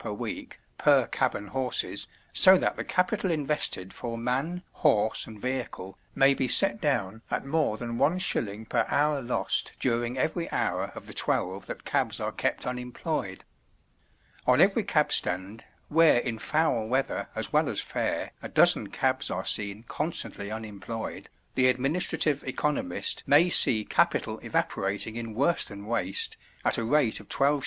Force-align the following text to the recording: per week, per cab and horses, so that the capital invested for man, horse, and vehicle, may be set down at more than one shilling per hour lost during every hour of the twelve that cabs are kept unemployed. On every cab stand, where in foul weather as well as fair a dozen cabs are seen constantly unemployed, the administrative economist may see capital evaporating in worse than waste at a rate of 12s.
per 0.03 0.11
week, 0.11 0.59
per 0.79 1.05
cab 1.05 1.35
and 1.35 1.49
horses, 1.49 2.07
so 2.33 2.57
that 2.57 2.75
the 2.75 2.83
capital 2.83 3.29
invested 3.29 3.93
for 3.93 4.17
man, 4.17 4.63
horse, 4.71 5.27
and 5.27 5.39
vehicle, 5.39 5.95
may 6.15 6.33
be 6.33 6.47
set 6.47 6.81
down 6.81 7.21
at 7.29 7.45
more 7.45 7.77
than 7.77 7.99
one 7.99 8.17
shilling 8.17 8.65
per 8.65 8.83
hour 8.89 9.21
lost 9.21 9.73
during 9.79 10.17
every 10.17 10.51
hour 10.51 10.85
of 10.95 11.05
the 11.05 11.13
twelve 11.13 11.67
that 11.67 11.85
cabs 11.85 12.19
are 12.19 12.31
kept 12.31 12.65
unemployed. 12.65 13.43
On 14.47 14.59
every 14.59 14.81
cab 14.81 15.11
stand, 15.11 15.63
where 15.87 16.17
in 16.21 16.39
foul 16.39 16.87
weather 16.87 17.29
as 17.35 17.53
well 17.53 17.69
as 17.69 17.79
fair 17.79 18.31
a 18.41 18.49
dozen 18.49 18.87
cabs 18.87 19.29
are 19.29 19.45
seen 19.45 19.83
constantly 19.83 20.49
unemployed, 20.49 21.29
the 21.53 21.67
administrative 21.67 22.41
economist 22.45 23.21
may 23.27 23.49
see 23.51 23.85
capital 23.85 24.39
evaporating 24.39 25.15
in 25.15 25.35
worse 25.35 25.65
than 25.65 25.85
waste 25.85 26.37
at 26.65 26.79
a 26.79 26.83
rate 26.83 27.19
of 27.19 27.29
12s. 27.29 27.59